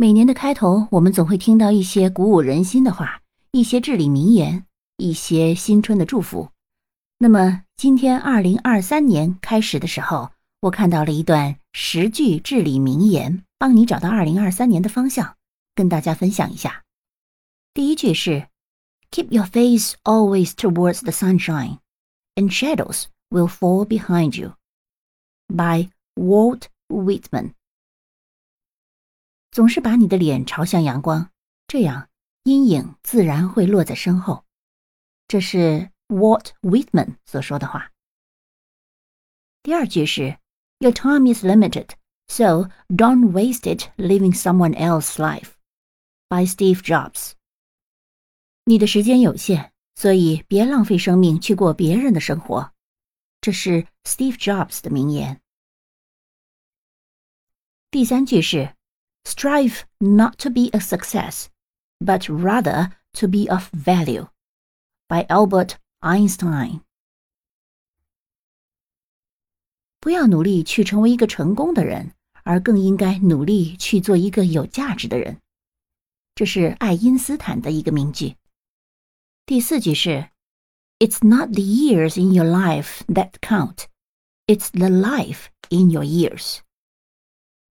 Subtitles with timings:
[0.00, 3.20] 每年的开头，我们总会听到一些鼓舞人心的话，
[3.52, 4.64] 一些至理名言，
[4.96, 6.48] 一些新春的祝福。
[7.18, 15.36] 那么，今天二零二三年开始的时候，我看到了一段十句至理名言，帮你找到二零二三年的方向，
[15.74, 16.82] 跟大家分享一下。
[17.74, 18.46] 第一句是
[19.10, 21.76] ：“Keep your face always towards the sunshine,
[22.36, 24.54] and shadows will fall behind you。”
[25.54, 27.52] by Walt Whitman。
[29.50, 31.30] 总是把你的脸朝向阳光，
[31.66, 32.08] 这样
[32.44, 34.44] 阴影自然会落在身后。
[35.26, 37.92] 这是 Walt Whitman 所说的话。
[39.62, 40.38] 第二句是
[40.78, 41.90] Your time is limited,
[42.28, 45.50] so don't waste it living someone else's life.
[46.28, 47.32] By Steve Jobs。
[48.64, 52.72] 你的时间有限，所以别浪费生命去过别人的生活。
[53.40, 55.40] 这是 Steve Jobs 的名言。
[57.90, 58.74] 第三句是
[59.23, 61.47] Strive not to be a success,
[61.99, 64.27] but rather to be of value.
[65.07, 66.81] By Albert Einstein。
[69.99, 75.41] 不要努力去成为一个成功的人，而更应该努力去做一个有价值的人。
[76.35, 78.35] 这是爱因斯坦的一个名句。
[79.45, 80.29] 第四句是：
[80.99, 83.85] It's not the years in your life that count,
[84.45, 86.59] it's the life in your years.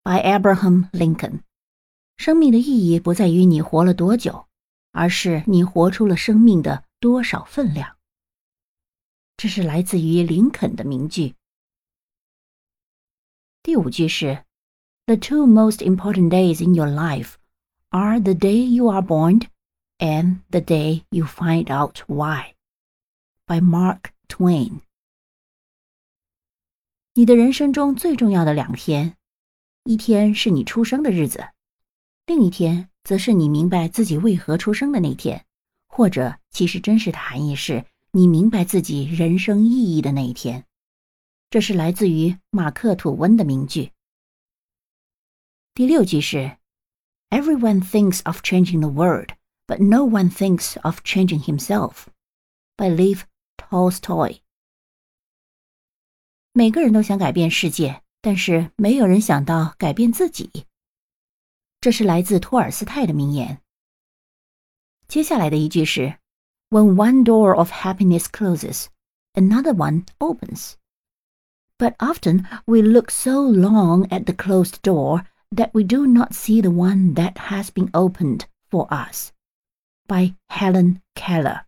[0.08, 1.40] By Abraham Lincoln。
[2.16, 4.46] 生命的意义不在于你活了多久，
[4.92, 7.96] 而是你活出了生命的多少分量。
[9.36, 11.34] 这是来自于林肯的名句。
[13.62, 14.44] 第五句是：
[15.06, 17.34] The two most important days in your life
[17.88, 19.48] are the day you are born
[19.98, 22.54] and the day you find out why.
[23.46, 24.80] By Mark Twain。
[27.14, 29.16] 你的人生中最重要的两天，
[29.83, 31.49] 一天是你出生的日子。
[32.25, 35.45] 另一天，则是你明白自己为何出生的那天，
[35.87, 40.65] 或者其实真实的含义是你明白自己人生意义的那一天。
[41.49, 43.91] 这是来自于马克·吐温的名句。
[45.73, 46.57] 第六句是
[47.29, 49.29] ：“Everyone thinks of changing the world,
[49.65, 52.05] but no one thinks of changing himself.”
[52.75, 53.21] By Lev
[53.57, 54.41] Tolstoy。
[56.53, 60.66] 每个人都想改变世界，但是没有人想到改变自己。
[61.80, 63.60] 这是来自托尔斯泰的名言。
[65.06, 66.18] 接下来的一句是：“
[66.70, 68.86] When one door of happiness closes,
[69.34, 70.72] another one opens.
[71.76, 76.62] But often we look so long at the closed door that we do not see
[76.62, 79.28] the one that has been opened for us.”
[80.06, 81.64] By Helen Keller。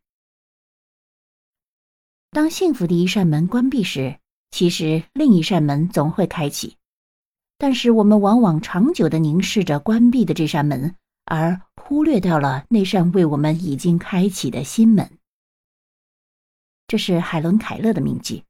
[2.30, 4.18] 当幸福的一扇门关闭时，
[4.50, 6.76] 其实另一扇门总会开启。
[7.58, 10.94] 但是我们往往长久的凝视着关闭的这扇门，
[11.24, 15.18] 而忽略掉了那扇为我们已经开启的新门。
[16.86, 18.44] 这是海伦·凯勒的名句。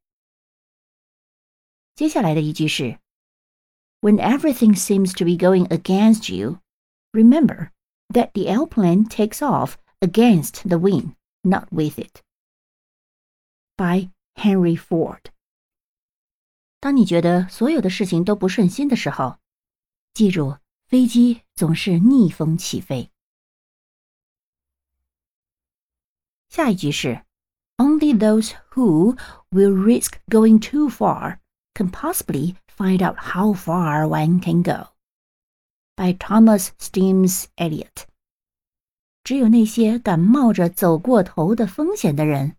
[1.95, 2.99] 接下来的一句是：“
[4.01, 6.59] When everything seems to be going against you,
[7.11, 7.69] remember
[8.09, 12.21] that the airplane takes off against the wind, not with it.”
[13.77, 15.31] By Henry Ford。
[16.82, 19.38] 当你觉得所有的事情都不顺心的时候，
[20.14, 23.08] 记住，飞机总是逆风起飞。
[26.48, 27.22] 下一句是
[27.76, 29.16] ：“Only those who
[29.50, 31.38] will risk going too far
[31.72, 34.88] can possibly find out how far one can go.”
[35.94, 38.06] By Thomas Steams Elliot。
[39.22, 42.56] 只有那些敢冒着走过头的风险的人，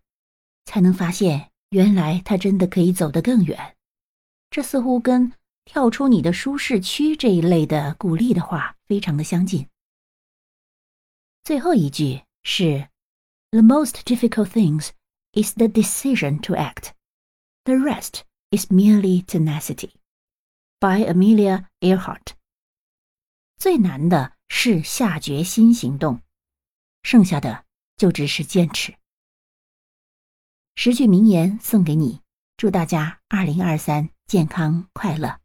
[0.64, 3.73] 才能发现，原来他真的可以走得更远。
[4.54, 5.32] 这似乎跟
[5.64, 9.68] 跳出你的舒适区这一类的鼓励的话非常的相近。
[11.42, 12.88] 最后一句是
[13.50, 14.90] ：“The most difficult things
[15.32, 16.92] is the decision to act.
[17.64, 18.20] The rest
[18.50, 19.94] is merely tenacity.”
[20.78, 22.34] By Amelia Earhart。
[23.56, 26.20] 最难的是下决心行动，
[27.02, 27.64] 剩下的
[27.96, 28.94] 就只是坚持。
[30.76, 32.20] 十句名言送给你，
[32.56, 34.13] 祝大家二零二三。
[34.26, 35.43] 健康快乐。